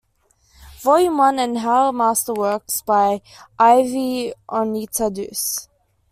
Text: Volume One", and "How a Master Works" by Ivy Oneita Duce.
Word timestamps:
Volume 0.79 1.15
One", 1.19 1.37
and 1.37 1.59
"How 1.59 1.89
a 1.89 1.93
Master 1.93 2.33
Works" 2.33 2.81
by 2.81 3.21
Ivy 3.59 4.33
Oneita 4.49 5.13
Duce. 5.13 5.67